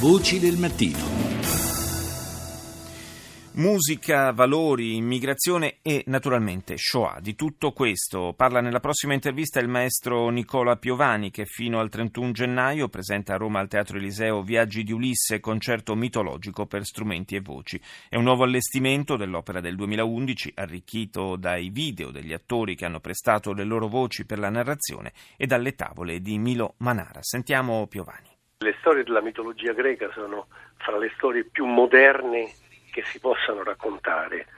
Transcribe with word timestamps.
Voci 0.00 0.38
del 0.38 0.56
mattino. 0.56 0.96
Musica, 3.56 4.32
valori, 4.32 4.96
immigrazione 4.96 5.80
e 5.82 6.04
naturalmente 6.06 6.78
Shoah. 6.78 7.20
Di 7.20 7.34
tutto 7.34 7.72
questo 7.72 8.32
parla 8.34 8.62
nella 8.62 8.80
prossima 8.80 9.12
intervista 9.12 9.60
il 9.60 9.68
maestro 9.68 10.30
Nicola 10.30 10.76
Piovani 10.76 11.30
che 11.30 11.44
fino 11.44 11.80
al 11.80 11.90
31 11.90 12.32
gennaio 12.32 12.88
presenta 12.88 13.34
a 13.34 13.36
Roma 13.36 13.60
al 13.60 13.68
Teatro 13.68 13.98
Eliseo 13.98 14.40
Viaggi 14.40 14.84
di 14.84 14.92
Ulisse, 14.92 15.38
concerto 15.38 15.94
mitologico 15.94 16.64
per 16.64 16.86
strumenti 16.86 17.36
e 17.36 17.42
voci. 17.42 17.78
È 18.08 18.16
un 18.16 18.24
nuovo 18.24 18.44
allestimento 18.44 19.18
dell'opera 19.18 19.60
del 19.60 19.76
2011 19.76 20.52
arricchito 20.54 21.36
dai 21.36 21.68
video 21.68 22.10
degli 22.10 22.32
attori 22.32 22.74
che 22.74 22.86
hanno 22.86 23.00
prestato 23.00 23.52
le 23.52 23.64
loro 23.64 23.86
voci 23.86 24.24
per 24.24 24.38
la 24.38 24.48
narrazione 24.48 25.12
e 25.36 25.46
dalle 25.46 25.74
tavole 25.74 26.22
di 26.22 26.38
Milo 26.38 26.76
Manara. 26.78 27.18
Sentiamo 27.20 27.86
Piovani. 27.86 28.29
Le 28.62 28.76
storie 28.80 29.04
della 29.04 29.22
mitologia 29.22 29.72
greca 29.72 30.10
sono 30.12 30.48
fra 30.76 30.98
le 30.98 31.10
storie 31.16 31.44
più 31.44 31.64
moderne 31.64 32.52
che 32.92 33.02
si 33.06 33.18
possano 33.18 33.62
raccontare. 33.62 34.48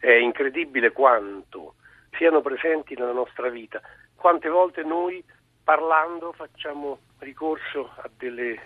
È 0.00 0.10
incredibile 0.10 0.90
quanto 0.90 1.74
siano 2.16 2.40
presenti 2.40 2.96
nella 2.96 3.12
nostra 3.12 3.48
vita, 3.50 3.80
quante 4.16 4.48
volte 4.48 4.82
noi 4.82 5.22
parlando 5.62 6.32
facciamo 6.32 6.98
ricorso 7.20 7.92
a 7.98 8.10
delle, 8.18 8.58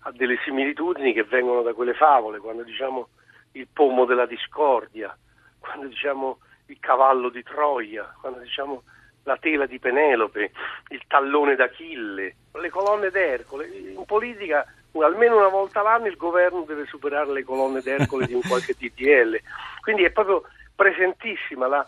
a 0.00 0.10
delle 0.10 0.36
similitudini 0.42 1.12
che 1.12 1.22
vengono 1.22 1.62
da 1.62 1.72
quelle 1.72 1.94
favole, 1.94 2.40
quando 2.40 2.64
diciamo 2.64 3.10
il 3.52 3.68
pomo 3.72 4.04
della 4.04 4.26
discordia, 4.26 5.16
quando 5.60 5.86
diciamo 5.86 6.40
il 6.66 6.78
cavallo 6.80 7.28
di 7.28 7.44
Troia, 7.44 8.12
quando 8.20 8.40
diciamo 8.40 8.82
la 9.24 9.36
tela 9.36 9.66
di 9.66 9.78
Penelope, 9.78 10.52
il 10.88 11.02
tallone 11.06 11.56
d'Achille, 11.56 12.34
le 12.52 12.70
colonne 12.70 13.10
d'Ercole. 13.10 13.66
In 13.66 14.04
politica 14.04 14.66
almeno 14.98 15.36
una 15.36 15.48
volta 15.48 15.82
l'anno 15.82 16.06
il 16.06 16.16
governo 16.16 16.62
deve 16.62 16.84
superare 16.86 17.32
le 17.32 17.44
colonne 17.44 17.80
d'Ercole 17.80 18.26
di 18.26 18.34
un 18.34 18.42
qualche 18.46 18.74
DDL. 18.76 19.40
Quindi 19.80 20.04
è 20.04 20.10
proprio 20.10 20.42
presentissima 20.74 21.66
la, 21.66 21.86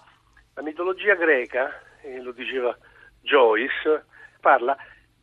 la 0.54 0.62
mitologia 0.62 1.14
greca, 1.14 1.70
e 2.02 2.20
lo 2.20 2.32
diceva 2.32 2.76
Joyce, 3.20 4.04
parla 4.40 4.76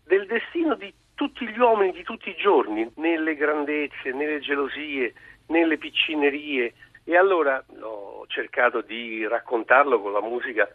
del 0.03 0.25
destino 0.25 0.75
di 0.75 0.93
tutti 1.13 1.47
gli 1.47 1.59
uomini 1.59 1.91
di 1.91 2.03
tutti 2.03 2.29
i 2.29 2.35
giorni, 2.35 2.89
nelle 2.95 3.35
grandezze, 3.35 4.11
nelle 4.11 4.39
gelosie, 4.39 5.13
nelle 5.47 5.77
piccinerie. 5.77 6.73
E 7.03 7.17
allora 7.17 7.63
ho 7.81 8.25
cercato 8.27 8.81
di 8.81 9.27
raccontarlo 9.27 9.99
con 9.99 10.13
la 10.13 10.21
musica 10.21 10.69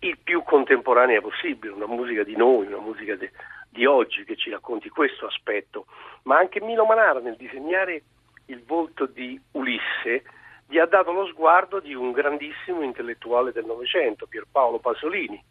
il 0.00 0.18
più 0.22 0.42
contemporanea 0.42 1.20
possibile, 1.20 1.72
una 1.72 1.86
musica 1.86 2.22
di 2.22 2.36
noi, 2.36 2.66
una 2.66 2.80
musica 2.80 3.16
de, 3.16 3.30
di 3.70 3.86
oggi 3.86 4.24
che 4.24 4.36
ci 4.36 4.50
racconti 4.50 4.88
questo 4.88 5.26
aspetto, 5.26 5.86
ma 6.24 6.38
anche 6.38 6.60
Milo 6.60 6.84
Manara 6.84 7.20
nel 7.20 7.36
disegnare 7.36 8.02
il 8.46 8.62
volto 8.64 9.06
di 9.06 9.40
Ulisse 9.52 10.22
gli 10.68 10.78
ha 10.78 10.86
dato 10.86 11.12
lo 11.12 11.26
sguardo 11.26 11.78
di 11.78 11.94
un 11.94 12.10
grandissimo 12.10 12.82
intellettuale 12.82 13.52
del 13.52 13.64
Novecento, 13.64 14.26
Pierpaolo 14.26 14.78
Pasolini, 14.78 15.42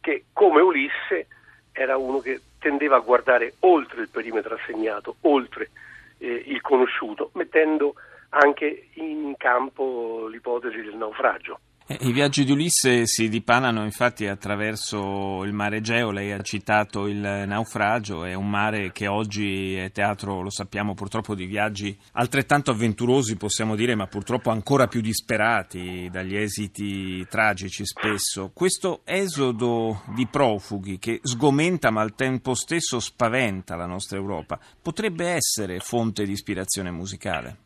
che 0.00 0.24
come 0.32 0.60
Ulisse 0.60 1.26
era 1.72 1.96
uno 1.96 2.20
che 2.20 2.40
tendeva 2.58 2.96
a 2.96 3.00
guardare 3.00 3.54
oltre 3.60 4.02
il 4.02 4.08
perimetro 4.08 4.54
assegnato, 4.54 5.16
oltre 5.22 5.70
eh, 6.18 6.44
il 6.46 6.60
conosciuto, 6.60 7.30
mettendo 7.34 7.94
anche 8.30 8.88
in 8.94 9.34
campo 9.36 10.26
l'ipotesi 10.28 10.80
del 10.80 10.96
naufragio. 10.96 11.60
Eh, 11.84 11.98
I 12.02 12.12
viaggi 12.12 12.44
di 12.44 12.52
Ulisse 12.52 13.06
si 13.06 13.28
dipanano 13.28 13.82
infatti 13.82 14.28
attraverso 14.28 15.42
il 15.42 15.52
mare 15.52 15.78
Egeo, 15.78 16.12
lei 16.12 16.30
ha 16.30 16.40
citato 16.40 17.08
il 17.08 17.18
naufragio, 17.18 18.24
è 18.24 18.34
un 18.34 18.48
mare 18.48 18.92
che 18.92 19.08
oggi 19.08 19.74
è 19.74 19.90
teatro, 19.90 20.42
lo 20.42 20.50
sappiamo 20.50 20.94
purtroppo, 20.94 21.34
di 21.34 21.46
viaggi 21.46 21.96
altrettanto 22.12 22.70
avventurosi 22.70 23.36
possiamo 23.36 23.74
dire, 23.74 23.96
ma 23.96 24.06
purtroppo 24.06 24.50
ancora 24.50 24.86
più 24.86 25.00
disperati 25.00 26.08
dagli 26.08 26.36
esiti 26.36 27.26
tragici 27.26 27.84
spesso. 27.84 28.52
Questo 28.54 29.00
esodo 29.04 30.02
di 30.14 30.28
profughi 30.28 30.98
che 30.98 31.18
sgomenta 31.22 31.90
ma 31.90 32.00
al 32.00 32.14
tempo 32.14 32.54
stesso 32.54 33.00
spaventa 33.00 33.74
la 33.74 33.86
nostra 33.86 34.18
Europa, 34.18 34.58
potrebbe 34.80 35.26
essere 35.26 35.80
fonte 35.80 36.24
di 36.24 36.32
ispirazione 36.32 36.92
musicale? 36.92 37.56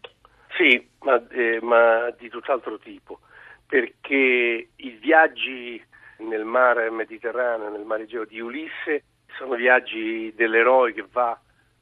Sì, 0.57 0.89
ma, 1.01 1.23
eh, 1.29 1.61
ma 1.61 2.11
di 2.19 2.31
tutt'altro 2.31 2.79
tipo 2.79 3.21
perché 3.67 4.69
i 4.75 4.91
viaggi 5.01 5.83
nel 6.19 6.45
mare 6.45 6.91
Mediterraneo, 6.91 7.69
nel 7.69 7.85
mare 7.85 8.05
Egeo 8.05 8.25
di 8.25 8.41
Ulisse, 8.41 9.05
sono 9.37 9.55
viaggi 9.55 10.33
dell'eroe 10.35 10.93
che 10.93 11.05
va 11.11 11.39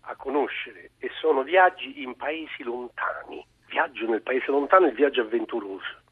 a 0.06 0.16
conoscere 0.16 0.90
e 0.98 1.10
sono 1.20 1.42
viaggi 1.42 2.02
in 2.02 2.16
paesi 2.16 2.62
lontani. 2.62 3.44
Viaggio 3.68 4.08
nel 4.08 4.22
paese 4.22 4.46
lontano 4.50 4.86
il 4.86 4.94
viaggio 4.94 5.22
avventuroso. 5.22 6.02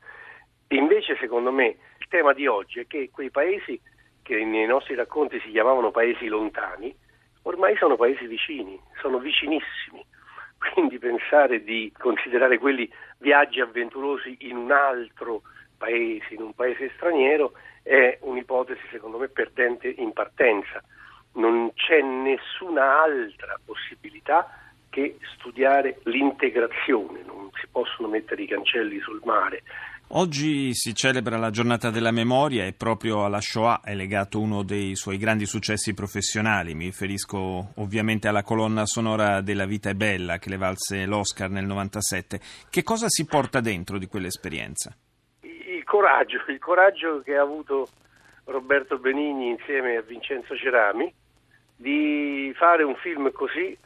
E 0.68 0.76
invece, 0.76 1.16
secondo 1.18 1.52
me, 1.52 1.76
il 1.98 2.06
tema 2.08 2.32
di 2.32 2.46
oggi 2.46 2.80
è 2.80 2.86
che 2.86 3.10
quei 3.10 3.30
paesi 3.30 3.80
che 4.22 4.44
nei 4.44 4.66
nostri 4.66 4.94
racconti 4.94 5.40
si 5.40 5.50
chiamavano 5.50 5.90
paesi 5.90 6.26
lontani, 6.28 6.94
ormai 7.42 7.76
sono 7.76 7.96
paesi 7.96 8.26
vicini, 8.26 8.80
sono 9.00 9.18
vicinissimi. 9.18 10.04
Quindi 10.72 10.98
pensare 10.98 11.62
di 11.64 11.92
considerare 11.98 12.58
quelli 12.58 12.90
viaggi 13.18 13.60
avventurosi 13.60 14.36
in 14.40 14.56
un 14.56 14.70
altro 14.70 15.42
paese, 15.82 16.34
in 16.34 16.42
un 16.42 16.54
paese 16.54 16.92
straniero, 16.94 17.54
è 17.82 18.18
un'ipotesi 18.20 18.82
secondo 18.92 19.18
me 19.18 19.28
perdente 19.28 19.88
in 19.88 20.12
partenza. 20.12 20.80
Non 21.34 21.72
c'è 21.74 22.00
nessuna 22.00 23.02
altra 23.02 23.58
possibilità 23.64 24.58
che 24.90 25.16
studiare 25.34 25.98
l'integrazione, 26.04 27.22
non 27.24 27.50
si 27.54 27.66
possono 27.70 28.08
mettere 28.08 28.42
i 28.42 28.46
cancelli 28.46 29.00
sul 29.00 29.20
mare. 29.24 29.62
Oggi 30.14 30.74
si 30.74 30.94
celebra 30.94 31.38
la 31.38 31.48
giornata 31.48 31.90
della 31.90 32.10
memoria 32.10 32.66
e 32.66 32.74
proprio 32.74 33.24
alla 33.24 33.40
Shoah 33.40 33.80
è 33.82 33.94
legato 33.94 34.38
uno 34.38 34.62
dei 34.62 34.94
suoi 34.94 35.16
grandi 35.16 35.46
successi 35.46 35.94
professionali. 35.94 36.74
Mi 36.74 36.84
riferisco 36.84 37.72
ovviamente 37.76 38.28
alla 38.28 38.42
colonna 38.42 38.84
sonora 38.84 39.40
della 39.40 39.64
Vita 39.64 39.88
è 39.88 39.94
bella 39.94 40.38
che 40.38 40.50
le 40.50 40.58
valse 40.58 41.06
l'Oscar 41.06 41.48
nel 41.48 41.64
97. 41.64 42.40
Che 42.68 42.82
cosa 42.82 43.06
si 43.08 43.24
porta 43.24 43.60
dentro 43.60 43.96
di 43.96 44.06
quell'esperienza? 44.06 44.94
Coraggio, 45.92 46.42
il 46.46 46.58
coraggio 46.58 47.20
che 47.20 47.36
ha 47.36 47.42
avuto 47.42 47.86
Roberto 48.44 48.96
Benigni 48.96 49.50
insieme 49.50 49.96
a 49.96 50.00
Vincenzo 50.00 50.56
Cerami 50.56 51.12
di 51.76 52.50
fare 52.56 52.82
un 52.82 52.96
film 52.96 53.30
così 53.30 53.76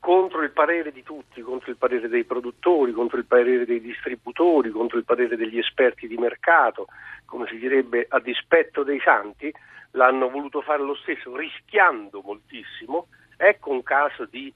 contro 0.00 0.42
il 0.42 0.50
parere 0.50 0.90
di 0.90 1.04
tutti, 1.04 1.40
contro 1.40 1.70
il 1.70 1.76
parere 1.76 2.08
dei 2.08 2.24
produttori, 2.24 2.90
contro 2.90 3.16
il 3.16 3.26
parere 3.26 3.64
dei 3.64 3.80
distributori, 3.80 4.70
contro 4.70 4.98
il 4.98 5.04
parere 5.04 5.36
degli 5.36 5.58
esperti 5.58 6.08
di 6.08 6.16
mercato, 6.16 6.88
come 7.26 7.46
si 7.46 7.58
direbbe 7.58 8.06
a 8.08 8.18
dispetto 8.18 8.82
dei 8.82 8.98
santi, 8.98 9.54
l'hanno 9.92 10.30
voluto 10.30 10.62
fare 10.62 10.82
lo 10.82 10.96
stesso, 10.96 11.36
rischiando 11.36 12.22
moltissimo. 12.24 13.06
Ecco 13.36 13.70
un 13.70 13.84
caso 13.84 14.24
di 14.24 14.52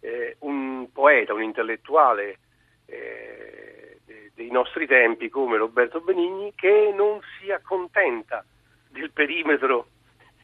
eh, 0.00 0.36
un 0.40 0.92
poeta, 0.92 1.32
un 1.32 1.42
intellettuale 1.42 2.38
eh, 2.84 3.97
dei 4.34 4.50
nostri 4.50 4.86
tempi 4.86 5.28
come 5.28 5.56
Roberto 5.56 6.00
Benigni 6.00 6.52
che 6.54 6.92
non 6.94 7.20
si 7.38 7.50
accontenta 7.50 8.44
del 8.88 9.10
perimetro 9.10 9.88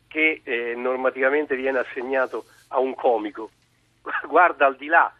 che 0.08 0.42
eh, 0.44 0.74
normativamente 0.76 1.56
viene 1.56 1.78
assegnato 1.78 2.44
a 2.68 2.78
un 2.78 2.94
comico, 2.94 3.50
guarda 4.28 4.66
al 4.66 4.76
di 4.76 4.86
là 4.86 5.12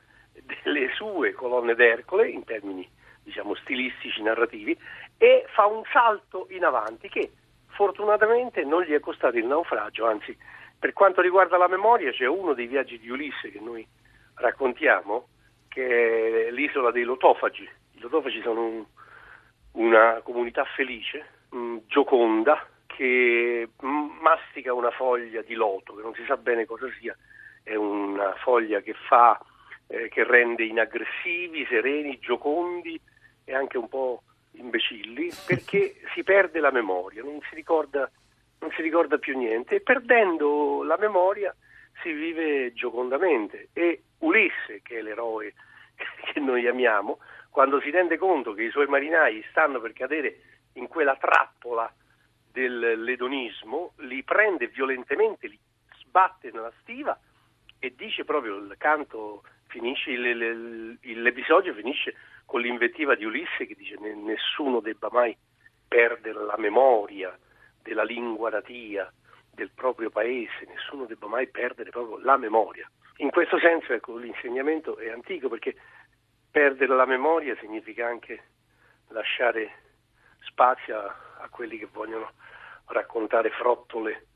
delle 0.63 0.93
sue 0.95 1.33
colonne 1.33 1.75
d'Ercole 1.75 2.29
in 2.29 2.45
termini 2.45 2.89
diciamo 3.23 3.55
stilistici, 3.55 4.23
narrativi 4.23 4.77
e 5.17 5.47
fa 5.49 5.67
un 5.67 5.83
salto 5.91 6.47
in 6.51 6.65
avanti 6.65 7.09
che 7.09 7.33
fortunatamente 7.69 8.63
non 8.65 8.83
gli 8.83 8.93
è 8.93 9.01
costato 9.01 9.37
il 9.37 9.47
naufragio, 9.47 10.07
anzi 10.07 10.37
per 10.79 10.93
quanto 10.93 11.23
riguarda 11.23 11.57
la 11.57 11.69
memoria 11.69 12.13
c'è 12.13 12.27
uno 12.27 12.53
dei 12.53 12.67
viaggi 12.67 12.99
di 12.99 13.09
Ulisse 13.09 13.51
che 13.51 13.61
noi 13.61 13.87
raccontiamo 14.35 15.29
che 15.69 16.49
è 16.49 16.51
l'isola 16.51 16.91
dei 16.91 17.03
Lotofagi, 17.03 17.69
Lotofaci 18.05 18.43
sono 18.43 18.67
un, 18.67 18.85
una 19.73 20.21
comunità 20.23 20.65
felice, 20.77 21.27
gioconda, 21.87 22.67
che 22.87 23.71
mastica 23.81 24.75
una 24.75 24.91
foglia 24.91 25.41
di 25.41 25.55
loto, 25.55 25.95
che 25.95 26.03
non 26.03 26.15
si 26.15 26.23
sa 26.27 26.37
bene 26.37 26.67
cosa 26.67 26.87
sia, 26.99 27.17
è 27.63 27.75
una 27.75 28.35
foglia 28.43 28.81
che 28.81 28.95
fa, 29.09 29.41
eh, 29.87 30.09
che 30.09 30.23
rende 30.25 30.65
inaggressivi, 30.65 31.65
sereni, 31.67 32.19
giocondi 32.19 33.01
e 33.45 33.55
anche 33.55 33.79
un 33.79 33.89
po' 33.89 34.23
imbecilli, 34.53 35.31
perché 35.47 35.97
si 36.13 36.23
perde 36.23 36.61
la 36.61 36.71
memoria, 36.71 37.23
non 37.23 37.41
si 37.49 37.55
ricorda, 37.55 38.09
non 38.61 38.71
si 38.73 38.83
ricorda 38.83 39.17
più 39.17 39.37
niente 39.37 39.77
e 39.77 39.81
perdendo 39.81 40.83
la 40.83 40.99
memoria 40.99 41.55
si 42.03 42.13
vive 42.13 42.75
giocondamente. 42.75 43.69
E 43.73 44.03
Ulisse, 44.19 44.83
che 44.83 44.99
è 44.99 45.03
l'eroe 45.03 45.55
che 46.35 46.41
noi 46.41 46.67
amiamo, 46.67 47.21
quando 47.49 47.81
si 47.81 47.91
rende 47.91 48.19
conto 48.19 48.55
che 48.55 48.65
i 48.65 48.71
suoi 48.71 48.89
marinai 48.89 49.45
stanno 49.51 49.81
per 49.81 49.93
cadere 49.93 50.41
in 50.73 50.89
quella 50.89 51.15
trappola 51.15 51.89
dell'edonismo, 52.51 53.93
li 53.99 54.25
prende 54.25 54.67
violentemente, 54.67 55.47
li 55.47 55.59
sbatte 55.99 56.51
nella 56.53 56.73
stiva 56.81 57.17
e 57.79 57.95
dice 57.95 58.25
proprio 58.25 58.57
il 58.57 58.75
canto 58.79 59.45
finisce, 59.69 60.11
l'episodio 60.17 61.73
finisce 61.73 62.17
con 62.45 62.61
l'invettiva 62.61 63.15
di 63.15 63.25
Ulisse 63.25 63.67
che 63.67 63.77
dice 63.77 63.97
nessuno 63.97 64.81
debba 64.81 65.09
mai 65.13 65.37
perdere 65.87 66.45
la 66.45 66.59
memoria 66.59 67.39
della 67.81 68.03
lingua 68.03 68.51
natia, 68.51 69.09
del 69.53 69.71
proprio 69.73 70.11
paese, 70.11 70.67
nessuno 70.67 71.05
debba 71.05 71.29
mai 71.29 71.47
perdere 71.47 71.91
proprio 71.91 72.19
la 72.19 72.37
memoria. 72.37 72.91
In 73.19 73.31
questo 73.31 73.61
senso 73.61 73.93
ecco, 73.93 74.17
l'insegnamento 74.17 74.97
è 74.97 75.09
antico 75.11 75.49
perché 75.49 75.77
perdere 76.55 76.95
la 76.95 77.05
memoria 77.05 77.57
significa 77.59 78.07
anche 78.07 78.41
lasciare 79.09 79.73
spazio 80.39 80.97
a, 80.97 81.17
a 81.41 81.49
quelli 81.49 81.77
che 81.79 81.89
vogliono 81.93 82.31
raccontare 82.87 83.51
frottole 83.51 84.27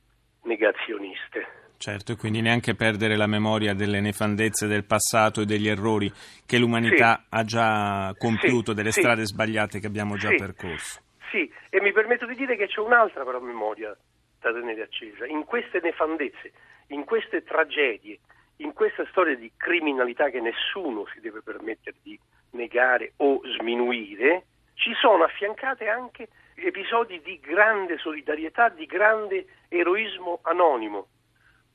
negazioniste. 0.43 1.47
Certo, 1.77 2.11
e 2.11 2.17
quindi 2.17 2.41
neanche 2.41 2.75
perdere 2.75 3.17
la 3.17 3.29
memoria 3.29 3.73
delle 3.73 4.01
nefandezze 4.01 4.67
del 4.67 4.85
passato 4.85 5.43
e 5.43 5.45
degli 5.45 5.69
errori 5.69 6.13
che 6.45 6.59
l'umanità 6.59 7.21
sì. 7.21 7.27
ha 7.29 7.45
già 7.45 8.13
compiuto, 8.19 8.73
sì, 8.73 8.77
delle 8.77 8.91
sì. 8.91 9.01
strade 9.01 9.25
sbagliate 9.25 9.79
che 9.79 9.87
abbiamo 9.87 10.17
già 10.17 10.31
percorso. 10.31 11.01
Sì, 11.31 11.49
e 11.71 11.81
mi 11.81 11.93
permetto 11.93 12.27
di 12.27 12.35
dire 12.35 12.57
che 12.57 12.67
c'è 12.67 12.81
un'altra 12.81 13.23
però 13.23 13.39
memoria 13.39 13.97
da 14.41 14.53
tenere 14.53 14.83
accesa. 14.83 15.25
In 15.25 15.45
queste 15.45 15.79
nefandezze, 15.81 16.51
in 16.89 17.05
queste 17.05 17.45
tragedie, 17.45 18.19
in 18.59 18.73
questa 18.73 19.07
storia 19.11 19.37
di 19.37 19.51
criminalità 19.57 20.31
che 20.31 20.41
nessuno 20.41 21.07
si 21.13 21.21
deve 21.21 21.43
permettere 21.43 21.97
di 22.03 22.19
negare 22.51 23.13
o 23.17 23.41
sminuire, 23.59 24.47
ci 24.75 24.95
sono 24.95 25.25
affiancate 25.25 25.89
anche 25.89 26.29
episodi 26.55 27.21
di 27.23 27.39
grande 27.41 27.99
solidarietà, 27.99 28.69
di 28.69 28.87
grande 28.87 29.47
eroismo 29.69 30.41
anonimo. 30.43 31.09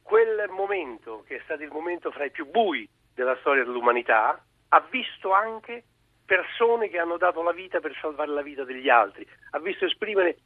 Quel 0.02 0.50
momento, 0.50 1.24
che 1.28 1.38
è 1.38 1.42
stato 1.44 1.64
il 1.64 1.72
momento 1.72 2.12
fra 2.12 2.26
i 2.26 2.32
più 2.32 2.50
bui 2.50 2.88
della 3.14 3.38
storia 3.38 3.64
dell'umanità, 3.64 4.44
ha 4.70 4.88
visto 4.90 5.32
anche 5.32 5.84
persone 6.26 6.90
che 6.90 6.98
hanno 6.98 7.18
dato 7.18 7.42
la 7.44 7.52
vita 7.52 7.80
per 7.80 7.96
salvare 8.02 8.32
la 8.32 8.42
vita 8.42 8.64
degli 8.64 8.90
altri, 8.90 9.28
ha 9.52 9.60
visto 9.60 9.86
esprimere 9.86 10.38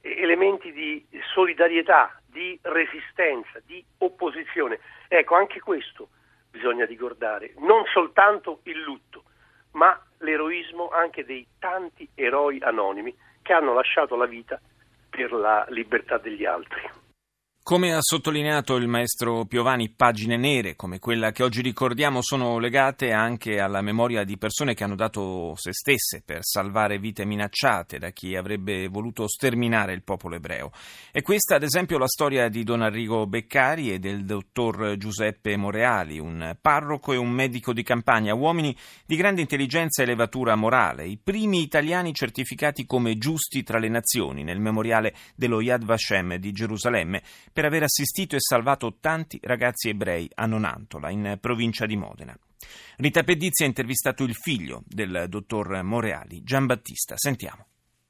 elementi 0.00 0.72
di 0.72 1.04
solidarietà, 1.32 2.20
di 2.36 2.58
resistenza, 2.60 3.62
di 3.64 3.82
opposizione. 3.98 4.78
Ecco, 5.08 5.36
anche 5.36 5.58
questo 5.60 6.08
bisogna 6.50 6.84
ricordare, 6.84 7.54
non 7.60 7.84
soltanto 7.86 8.60
il 8.64 8.78
lutto, 8.80 9.22
ma 9.72 9.98
l'eroismo 10.18 10.90
anche 10.90 11.24
dei 11.24 11.46
tanti 11.58 12.06
eroi 12.14 12.60
anonimi 12.60 13.16
che 13.40 13.54
hanno 13.54 13.72
lasciato 13.72 14.16
la 14.16 14.26
vita 14.26 14.60
per 15.08 15.32
la 15.32 15.64
libertà 15.70 16.18
degli 16.18 16.44
altri. 16.44 16.82
Come 17.66 17.92
ha 17.92 17.98
sottolineato 18.00 18.76
il 18.76 18.86
maestro 18.86 19.44
Piovani, 19.44 19.88
pagine 19.88 20.36
nere 20.36 20.76
come 20.76 21.00
quella 21.00 21.32
che 21.32 21.42
oggi 21.42 21.62
ricordiamo 21.62 22.22
sono 22.22 22.60
legate 22.60 23.10
anche 23.10 23.58
alla 23.58 23.80
memoria 23.80 24.22
di 24.22 24.38
persone 24.38 24.72
che 24.72 24.84
hanno 24.84 24.94
dato 24.94 25.54
se 25.56 25.72
stesse 25.72 26.22
per 26.24 26.44
salvare 26.44 27.00
vite 27.00 27.24
minacciate 27.24 27.98
da 27.98 28.10
chi 28.10 28.36
avrebbe 28.36 28.86
voluto 28.86 29.26
sterminare 29.26 29.94
il 29.94 30.04
popolo 30.04 30.36
ebreo. 30.36 30.70
E 31.10 31.22
questa, 31.22 31.56
ad 31.56 31.64
esempio, 31.64 31.98
la 31.98 32.06
storia 32.06 32.48
di 32.48 32.62
Don 32.62 32.82
Arrigo 32.82 33.26
Beccari 33.26 33.92
e 33.92 33.98
del 33.98 34.24
dottor 34.24 34.94
Giuseppe 34.96 35.56
Moreali, 35.56 36.20
un 36.20 36.56
parroco 36.60 37.14
e 37.14 37.16
un 37.16 37.30
medico 37.30 37.72
di 37.72 37.82
campagna, 37.82 38.32
uomini 38.32 38.76
di 39.04 39.16
grande 39.16 39.40
intelligenza 39.40 40.04
e 40.04 40.06
levatura 40.06 40.54
morale, 40.54 41.04
i 41.04 41.18
primi 41.20 41.62
italiani 41.62 42.14
certificati 42.14 42.86
come 42.86 43.18
giusti 43.18 43.64
tra 43.64 43.80
le 43.80 43.88
nazioni 43.88 44.44
nel 44.44 44.60
memoriale 44.60 45.16
dello 45.34 45.60
Yad 45.60 45.84
Vashem 45.84 46.36
di 46.36 46.52
Gerusalemme 46.52 47.22
per 47.56 47.64
aver 47.64 47.84
assistito 47.84 48.36
e 48.36 48.40
salvato 48.40 48.98
tanti 49.00 49.40
ragazzi 49.42 49.88
ebrei 49.88 50.28
a 50.34 50.44
Nonantola, 50.44 51.08
in 51.08 51.38
provincia 51.40 51.86
di 51.86 51.96
Modena. 51.96 52.36
Rita 52.98 53.22
Pedizzi 53.22 53.62
ha 53.62 53.66
intervistato 53.66 54.24
il 54.24 54.34
figlio 54.34 54.82
del 54.86 55.24
dottor 55.26 55.82
Moreali, 55.82 56.42
Giambattista. 56.42 57.16
Sentiamo. 57.16 57.64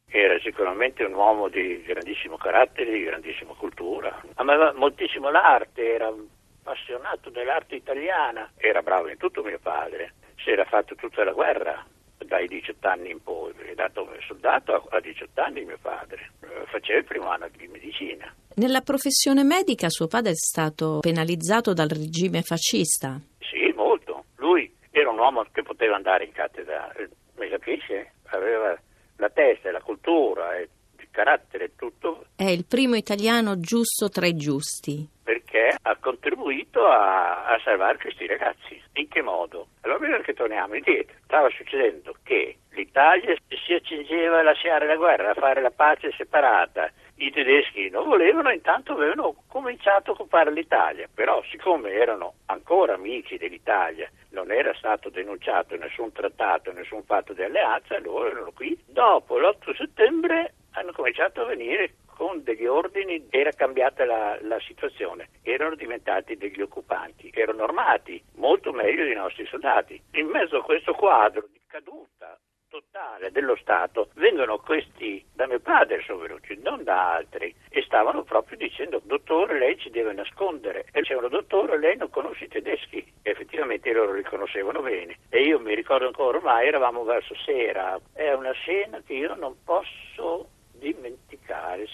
Era 0.08 0.36
sicuramente 0.40 1.04
un 1.04 1.14
uomo 1.14 1.48
di 1.48 1.80
grandissimo 1.86 2.36
carattere, 2.36 2.90
di 2.90 3.04
grandissima 3.04 3.52
cultura. 3.54 4.20
Amava 4.34 4.72
moltissimo 4.74 5.30
l'arte, 5.30 5.94
era 5.94 6.08
appassionato 6.08 7.30
dell'arte 7.30 7.76
italiana. 7.76 8.50
Era 8.56 8.82
bravo 8.82 9.08
in 9.10 9.16
tutto 9.16 9.44
mio 9.44 9.60
padre. 9.62 10.14
Si 10.42 10.50
era 10.50 10.64
fatto 10.64 10.96
tutta 10.96 11.22
la 11.22 11.32
guerra 11.32 11.86
dai 12.26 12.46
18 12.46 12.88
anni 12.88 13.10
in 13.10 13.22
poi. 13.22 13.52
È 13.56 13.74
dato 13.74 14.04
come 14.04 14.18
soldato 14.26 14.86
a 14.90 15.00
18 15.00 15.40
anni 15.40 15.64
mio 15.64 15.78
padre. 15.80 16.30
Faceva 16.66 16.98
il 16.98 17.04
primo 17.04 17.28
anno 17.28 17.48
di 17.56 17.66
medicina. 17.68 18.32
Nella 18.56 18.80
professione 18.80 19.44
medica 19.44 19.88
suo 19.88 20.06
padre 20.06 20.30
è 20.30 20.34
stato 20.34 21.00
penalizzato 21.00 21.72
dal 21.72 21.88
regime 21.88 22.42
fascista? 22.42 23.20
Sì, 23.38 23.72
molto. 23.74 24.24
Lui 24.36 24.72
era 24.90 25.10
un 25.10 25.18
uomo 25.18 25.44
che 25.52 25.62
poteva 25.62 25.96
andare 25.96 26.24
in 26.24 26.32
cattedra, 26.32 26.90
eh, 26.92 27.08
mi 27.38 27.48
capisce? 27.48 28.12
Aveva 28.30 28.78
la 29.16 29.28
testa, 29.30 29.70
la 29.70 29.82
cultura, 29.82 30.58
il 30.58 30.68
carattere 31.16 31.64
e 31.64 31.70
tutto. 31.76 32.26
È 32.36 32.44
il 32.44 32.66
primo 32.66 32.94
italiano 32.94 33.58
giusto 33.58 34.10
tra 34.10 34.26
i 34.26 34.36
giusti. 34.36 35.08
Perché 35.22 35.74
ha 35.80 35.96
contribuito 35.96 36.86
a, 36.86 37.46
a 37.46 37.58
salvare 37.64 37.98
questi 37.98 38.26
ragazzi. 38.26 38.75
In 38.98 39.08
che 39.08 39.20
modo? 39.20 39.68
Allora 39.82 39.98
bisogna 39.98 40.22
che 40.22 40.32
torniamo 40.32 40.74
indietro. 40.74 41.16
Stava 41.24 41.50
succedendo 41.50 42.14
che 42.22 42.56
l'Italia 42.70 43.34
si 43.48 43.74
accingeva 43.74 44.38
a 44.38 44.42
lasciare 44.42 44.86
la 44.86 44.96
guerra, 44.96 45.30
a 45.30 45.34
fare 45.34 45.60
la 45.60 45.70
pace 45.70 46.12
separata 46.16 46.90
i 47.18 47.30
tedeschi 47.30 47.88
non 47.88 48.08
volevano, 48.08 48.50
intanto 48.50 48.92
avevano 48.92 49.36
cominciato 49.48 50.10
a 50.10 50.14
occupare 50.14 50.52
l'Italia, 50.52 51.08
però 51.12 51.42
siccome 51.50 51.90
erano 51.90 52.34
ancora 52.46 52.94
amici 52.94 53.38
dell'Italia, 53.38 54.10
non 54.30 54.50
era 54.50 54.74
stato 54.74 55.08
denunciato 55.08 55.76
nessun 55.76 56.12
trattato, 56.12 56.72
nessun 56.72 57.02
fatto 57.04 57.32
di 57.32 57.42
alleanza, 57.42 57.98
loro 58.00 58.30
erano 58.30 58.52
qui. 58.52 58.78
Dopo 58.86 59.38
l'8 59.38 59.74
settembre 59.76 60.54
hanno 60.72 60.92
cominciato 60.92 61.40
a 61.40 61.46
venire 61.46 61.94
con 62.26 62.42
degli 62.42 62.66
ordini, 62.66 63.28
era 63.30 63.52
cambiata 63.52 64.04
la, 64.04 64.36
la 64.40 64.58
situazione, 64.58 65.28
erano 65.42 65.76
diventati 65.76 66.36
degli 66.36 66.60
occupanti, 66.60 67.30
erano 67.32 67.62
armati 67.62 68.20
molto 68.34 68.72
meglio 68.72 69.04
dei 69.04 69.14
nostri 69.14 69.46
soldati. 69.46 70.00
In 70.14 70.26
mezzo 70.26 70.56
a 70.56 70.64
questo 70.64 70.92
quadro 70.92 71.46
di 71.52 71.60
caduta 71.68 72.36
totale 72.68 73.30
dello 73.30 73.54
Stato 73.54 74.08
vengono 74.14 74.58
questi 74.58 75.24
da 75.32 75.46
mio 75.46 75.60
padre 75.60 76.02
sono 76.02 76.18
venuti, 76.18 76.58
non 76.60 76.82
da 76.82 77.12
altri, 77.12 77.54
e 77.68 77.82
stavano 77.82 78.24
proprio 78.24 78.56
dicendo 78.56 79.00
dottore 79.04 79.56
lei 79.56 79.78
ci 79.78 79.90
deve 79.90 80.12
nascondere. 80.12 80.86
E 80.92 81.02
dicevano 81.02 81.28
dottore 81.28 81.78
lei 81.78 81.96
non 81.96 82.10
conosce 82.10 82.46
i 82.46 82.48
tedeschi. 82.48 82.98
E 83.22 83.30
effettivamente 83.30 83.92
loro 83.92 84.12
li 84.12 84.24
conoscevano 84.24 84.82
bene. 84.82 85.18
E 85.28 85.42
io 85.42 85.60
mi 85.60 85.76
ricordo 85.76 86.06
ancora 86.06 86.38
ormai 86.38 86.66
eravamo 86.66 87.04
verso 87.04 87.36
sera, 87.36 87.96
è 88.12 88.32
una 88.32 88.50
scena 88.50 89.00
che 89.06 89.12
io 89.12 89.36
non 89.36 89.54
posso 89.62 90.48
dimenticare, 90.78 91.25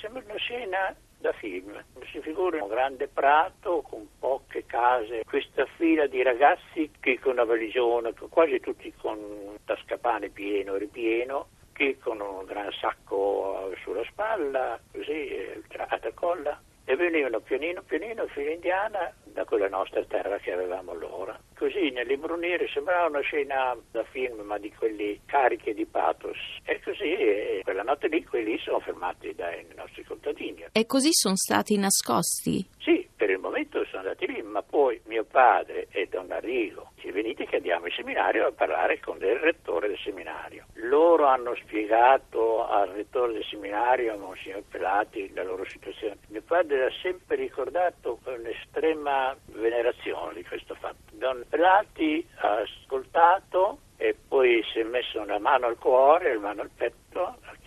sembra 0.01 0.23
una 0.25 0.37
scena 0.37 0.95
da 1.19 1.33
film. 1.33 1.83
Si 2.11 2.21
figura 2.21 2.63
un 2.63 2.69
grande 2.69 3.09
prato 3.09 3.83
con 3.83 4.07
poche 4.19 4.67
case, 4.67 5.25
questa 5.25 5.65
fila 5.77 6.07
di 6.07 6.23
ragazzi 6.23 6.91
che 7.01 7.19
con 7.19 7.33
una 7.33 7.45
valigione, 7.45 8.13
quasi 8.29 8.61
tutti 8.61 8.93
con 9.01 9.19
un 9.19 9.57
tascapane 9.65 10.29
pieno 10.29 10.75
e 10.75 10.79
ripieno, 10.79 11.47
che 11.73 11.99
con 11.99 12.21
un 12.21 12.45
gran 12.45 12.71
sacco 12.73 13.73
sulla 13.83 14.05
spalla, 14.05 14.79
così, 14.93 15.29
eh, 15.29 15.63
a 15.77 15.99
tracolla, 15.99 16.61
e 16.85 16.97
venivano 16.97 17.41
pianino 17.41 17.83
pianino 17.83 18.27
fila 18.27 18.51
indiana 18.51 19.15
da 19.23 19.45
quella 19.45 19.69
nostra 19.69 20.05
terra 20.05 20.39
che 20.39 20.53
avevamo 20.53 20.91
allora. 20.91 21.39
Così 21.57 21.91
nell'imbrunire 21.91 22.69
sembrava 22.69 23.07
una 23.07 23.21
scena 23.21 23.77
da 23.91 24.03
film, 24.05 24.41
ma 24.41 24.59
di 24.59 24.73
quelli 24.73 25.21
carichi 25.27 25.75
di 25.75 25.87
pathos. 25.87 26.37
E 26.65 26.81
così 26.83 27.15
e 27.15 27.61
quella 27.62 27.62
notte 27.93 28.09
lì 28.09 28.25
quelli 28.25 28.59
sono 28.59 28.81
fermati 28.81 29.35
dai 29.35 29.67
nostri 29.77 30.05
contadini. 30.05 30.65
E 30.73 30.87
così 30.87 31.11
sono 31.13 31.37
stati 31.37 31.77
nascosti? 31.77 32.67
Sì, 32.79 33.07
per 33.15 33.31
il 33.31 33.39
momento 33.39 33.85
sono 33.85 34.03
andati 34.03 34.27
lì, 34.27 34.43
ma 34.43 34.63
poi 34.63 35.01
mio 35.07 35.25
padre 35.25 35.89
e 35.91 36.07
Don 36.07 36.31
Arrigo 36.33 36.91
ci 36.97 37.11
venite 37.11 37.45
che 37.47 37.57
andiamo 37.57 37.87
in 37.87 37.93
seminario 37.93 38.47
a 38.47 38.53
parlare 38.53 38.99
con 39.01 39.17
il 39.19 39.37
rettore 39.37 39.89
del 39.89 39.99
seminario. 39.99 40.67
Loro 40.75 41.27
hanno 41.27 41.55
spiegato 41.57 42.67
al 42.67 42.89
rettore 42.89 43.33
del 43.35 43.45
seminario, 43.45 44.15
a 44.15 44.17
Monsignor 44.17 44.63
Pelati, 44.69 45.31
la 45.35 45.43
loro 45.43 45.69
situazione. 45.69 46.19
Mio 46.29 46.43
padre 46.43 46.87
ha 46.87 46.93
sempre 47.03 47.37
ricordato 47.37 48.19
con 48.23 48.47
estrema 48.47 49.37
venerazione 49.47 50.35
di 50.35 50.45
questo 50.45 50.75
fatto. 50.75 50.97
Don 51.13 51.45
Pelati 51.49 52.27
ha 52.37 52.61
ascoltato 52.61 53.79
e 53.97 54.17
poi 54.27 54.63
si 54.73 54.81
è 54.81 54.83
messo 54.83 55.21
una 55.21 55.39
mano 55.39 55.67
al 55.67 55.79
cuore, 55.79 56.35
una 56.35 56.49
mano 56.49 56.63
al 56.63 56.71
petto, 56.75 56.97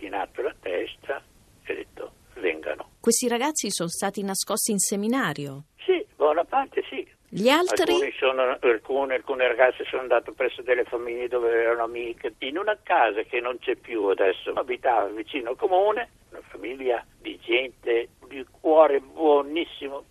chinato 0.05 0.41
la 0.41 0.55
testa 0.59 1.21
e 1.63 1.73
ha 1.73 1.75
detto 1.75 2.11
vengano. 2.35 2.91
Questi 2.99 3.27
ragazzi 3.27 3.71
sono 3.71 3.89
stati 3.89 4.23
nascosti 4.23 4.71
in 4.71 4.79
seminario? 4.79 5.65
Sì, 5.83 6.05
buona 6.15 6.43
parte 6.43 6.83
sì. 6.89 7.07
Gli 7.27 7.49
altri? 7.49 8.13
Sono, 8.17 8.57
alcune, 8.61 9.15
alcune, 9.15 9.47
ragazze 9.47 9.83
sono 9.85 10.03
andate 10.03 10.31
presso 10.31 10.61
delle 10.61 10.85
famiglie 10.85 11.27
dove 11.27 11.51
erano 11.51 11.83
amiche. 11.83 12.35
In 12.39 12.57
una 12.57 12.77
casa 12.81 13.23
che 13.23 13.39
non 13.41 13.57
c'è 13.59 13.75
più 13.75 14.05
adesso, 14.05 14.51
abitava 14.53 15.07
vicino 15.07 15.49
al 15.49 15.57
comune, 15.57 16.09
una 16.29 16.41
famiglia 16.47 17.03
di 17.19 17.37
gente 17.39 18.09
di 18.27 18.45
cuore 18.61 18.99
buonissimo. 18.99 20.03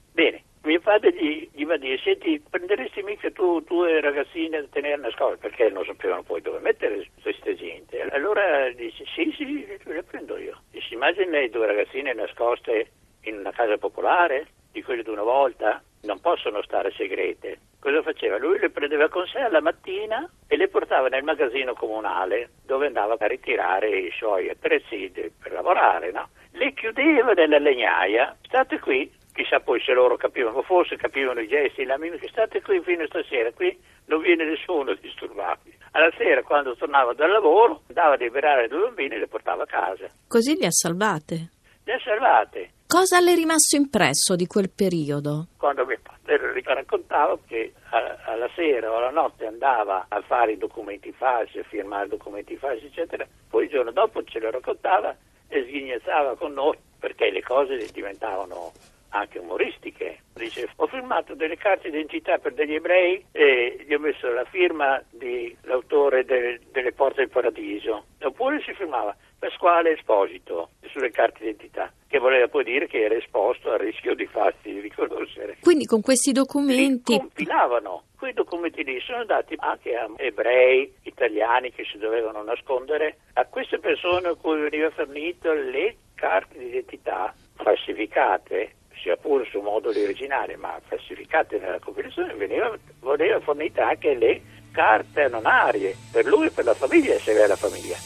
Mio 0.64 0.80
padre 0.80 1.12
gli, 1.12 1.47
gli 1.52 1.66
va 1.66 1.75
a 1.75 1.76
dire, 1.76 1.99
senti, 1.99 2.42
prenderesti 2.49 3.02
mica 3.02 3.30
tu 3.30 3.61
due 3.61 4.00
ragazzine 4.00 4.62
da 4.62 4.66
tenere 4.71 4.97
nascoste, 4.97 5.37
perché 5.37 5.68
non 5.68 5.85
sapevano 5.85 6.23
poi 6.23 6.40
dove 6.40 6.59
mettere 6.61 7.06
queste 7.21 7.54
gente. 7.54 8.00
Allora 8.00 8.71
dice, 8.71 9.04
sì, 9.14 9.30
sì, 9.37 9.66
le 9.83 10.02
prendo 10.04 10.38
io. 10.38 10.62
E 10.71 10.80
si 10.80 10.94
immagina 10.94 11.38
le 11.38 11.50
due 11.50 11.66
ragazzine 11.66 12.14
nascoste 12.14 12.92
in 13.25 13.40
una 13.40 13.52
casa 13.52 13.76
popolare, 13.76 14.47
di 14.73 14.83
quelle 14.83 15.02
di 15.02 15.11
una 15.11 15.23
volta, 15.23 15.83
non 16.04 16.18
possono 16.21 16.62
stare 16.62 16.92
segrete. 16.92 17.59
Cosa 17.78 18.00
faceva? 18.00 18.38
Lui 18.38 18.59
le 18.59 18.71
prendeva 18.71 19.11
con 19.11 19.26
sé 19.26 19.40
alla 19.40 19.61
mattina 19.61 20.26
e 20.49 20.56
le 20.56 20.68
portava 20.68 21.09
nel 21.09 21.25
magazzino 21.25 21.75
comunale 21.75 22.52
dove 22.64 22.87
andava 22.87 23.16
a 23.18 23.26
ritirare 23.26 23.88
i 23.90 24.11
suoi 24.16 24.49
attrezzi 24.49 25.12
per 25.12 25.52
lavorare, 25.52 26.11
no? 26.11 26.30
Le 26.52 26.73
chiudeva 26.73 27.33
nella 27.33 27.59
legnaia, 27.59 28.35
state 28.42 28.78
qui, 28.78 29.11
chissà 29.34 29.58
poi 29.60 29.80
se 29.80 29.92
loro 29.92 30.16
capivano, 30.16 30.62
forse 30.62 30.96
capivano 30.96 31.40
i 31.40 31.48
gesti, 31.48 31.84
la 31.84 31.98
mimica, 31.98 32.26
state 32.28 32.62
qui 32.62 32.80
fino 32.82 33.02
a 33.02 33.06
stasera, 33.06 33.50
qui 33.52 33.76
non 34.06 34.22
viene 34.22 34.44
nessuno 34.44 34.92
a 34.92 34.96
disturbarvi. 34.98 35.76
Alla 35.92 36.10
sera, 36.16 36.42
quando 36.42 36.76
tornava 36.76 37.12
dal 37.14 37.30
lavoro, 37.30 37.82
andava 37.88 38.14
a 38.14 38.16
liberare 38.16 38.62
le 38.62 38.68
due 38.68 38.86
bambine 38.86 39.16
e 39.16 39.18
le 39.18 39.28
portava 39.28 39.64
a 39.64 39.66
casa. 39.66 40.08
Così 40.28 40.56
le 40.56 40.66
ha 40.66 40.70
salvate? 40.70 41.50
Le 41.84 41.92
ha 41.92 41.98
salvate. 41.98 42.70
Cosa 42.86 43.18
le 43.18 43.32
è 43.32 43.34
rimasto 43.34 43.76
impresso 43.76 44.36
di 44.36 44.46
quel 44.46 44.70
periodo? 44.70 45.48
Quando 45.56 45.84
mio 45.84 45.98
padre 46.00 46.62
raccontava 46.62 47.36
che 47.46 47.72
alla 47.90 48.48
sera 48.54 48.90
o 48.90 48.96
alla 48.96 49.10
notte 49.10 49.46
andava 49.46 50.06
a 50.08 50.20
fare 50.20 50.52
i 50.52 50.58
documenti 50.58 51.12
falsi, 51.12 51.58
a 51.58 51.64
firmare 51.64 52.08
documenti 52.08 52.56
falsi, 52.56 52.86
eccetera, 52.86 53.26
poi 53.48 53.64
il 53.64 53.70
giorno 53.70 53.90
dopo 53.90 54.22
ce 54.22 54.38
lo 54.38 54.50
raccontava 54.50 55.16
e 55.48 55.62
sghignazzava 55.62 56.36
con 56.36 56.52
noi 56.52 56.76
perché 56.98 57.30
le 57.30 57.42
cose 57.42 57.76
diventavano 57.92 58.72
anche 59.14 59.38
umoristiche. 59.38 60.18
Dice, 60.35 60.68
ho 60.76 60.87
firmato 60.87 61.35
delle 61.35 61.56
carte 61.56 61.90
d'identità 61.90 62.38
per 62.38 62.52
degli 62.54 62.75
ebrei 62.75 63.25
e 63.30 63.85
gli 63.87 63.94
ho 63.94 63.99
messo 63.99 64.28
la 64.33 64.44
firma 64.44 65.02
dell'autore 65.11 66.25
de, 66.25 66.61
delle 66.73 66.92
Porte 66.92 67.21
del 67.21 67.30
Paradiso. 67.30 68.06
Oppure 68.21 68.61
si 68.62 68.75
firmava 68.75 69.16
Pasquale 69.38 69.92
Esposito 69.92 70.71
sulle 70.90 71.11
carte 71.11 71.40
d'identità, 71.40 71.92
che 72.09 72.18
voleva 72.18 72.49
poi 72.49 72.64
dire 72.64 72.87
che 72.87 73.04
era 73.04 73.14
esposto 73.14 73.71
al 73.71 73.78
rischio 73.78 74.14
di 74.14 74.26
farsi 74.26 74.80
riconoscere. 74.80 75.59
Quindi 75.61 75.85
con 75.85 76.00
questi 76.00 76.33
documenti... 76.33 77.12
Li 77.12 77.18
compilavano. 77.18 78.02
Quei 78.18 78.33
documenti 78.33 78.83
lì 78.83 78.99
sono 79.00 79.25
dati 79.25 79.54
anche 79.59 79.94
a 79.94 80.09
ebrei, 80.16 80.92
italiani 81.02 81.71
che 81.71 81.85
si 81.85 81.99
dovevano 81.99 82.42
nascondere, 82.42 83.18
a 83.35 83.44
queste 83.44 83.78
persone 83.78 84.28
a 84.28 84.35
cui 84.35 84.61
veniva 84.61 84.90
fornito 84.90 85.52
le 85.52 85.97
carte 86.14 86.59
d'identità 86.59 87.35
falsificate 87.56 88.73
sia 89.04 89.16
pure 89.16 89.44
su 89.50 89.61
moduli 89.61 90.02
originali, 90.02 90.56
ma 90.56 90.80
falsificate 90.88 91.58
nella 91.58 91.78
compilazione, 91.78 92.32
veniva, 92.34 92.75
veniva 93.00 93.38
fornita 93.40 93.88
anche 93.88 94.14
le 94.14 94.40
carte 94.73 95.25
anonarie 95.25 95.94
per 96.11 96.25
lui 96.25 96.46
e 96.46 96.50
per 96.50 96.64
la 96.64 96.75
famiglia, 96.75 97.18
se 97.18 97.32
aveva 97.32 97.49
la 97.49 97.56
famiglia. 97.56 97.96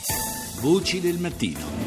Voci 0.60 1.00
del 1.00 1.18
mattino. 1.18 1.77